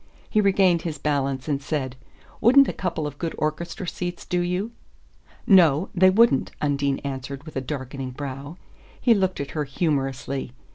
He 0.27 0.41
regained 0.41 0.81
his 0.81 0.97
balance 0.97 1.47
and 1.47 1.61
said: 1.61 1.95
"Wouldn't 2.41 2.67
a 2.67 2.73
couple 2.73 3.05
of 3.05 3.19
good 3.19 3.35
orchestra 3.37 3.87
seats 3.87 4.25
do 4.25 4.39
you?" 4.41 4.71
"No; 5.45 5.89
they 5.93 6.09
wouldn't," 6.09 6.49
Undine 6.59 6.97
answered 7.03 7.43
with 7.43 7.55
a 7.55 7.61
darkening 7.61 8.09
brow. 8.09 8.57
He 8.99 9.13
looked 9.13 9.39
at 9.39 9.51
her 9.51 9.63
humorously. 9.65 10.53